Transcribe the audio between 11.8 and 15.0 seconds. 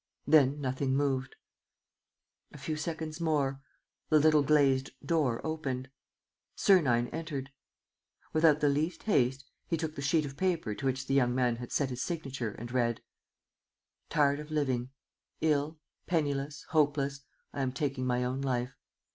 his signature, and read: "Tired of living,